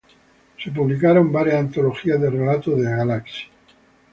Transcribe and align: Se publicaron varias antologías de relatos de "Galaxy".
Se 0.57 0.71
publicaron 0.71 1.31
varias 1.31 1.57
antologías 1.57 2.19
de 2.19 2.31
relatos 2.31 2.75
de 2.75 2.89
"Galaxy". 2.89 3.43